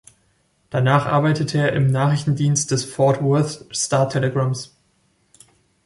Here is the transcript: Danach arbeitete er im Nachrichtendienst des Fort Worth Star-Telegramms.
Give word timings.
Danach 0.71 1.05
arbeitete 1.05 1.59
er 1.59 1.73
im 1.73 1.91
Nachrichtendienst 1.91 2.71
des 2.71 2.83
Fort 2.85 3.21
Worth 3.21 3.65
Star-Telegramms. 3.71 4.75